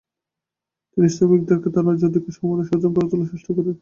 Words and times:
তিনি 0.91 1.07
শ্রমিকদেরকে 1.15 1.67
তাদের 1.69 1.85
ন্যায্য 1.87 2.03
অধিকার 2.09 2.33
সম্বন্ধে 2.37 2.65
সচেতন 2.67 2.91
করে 2.95 3.07
তোলার 3.11 3.29
চেষ্টা 3.31 3.51
করেন। 3.55 3.69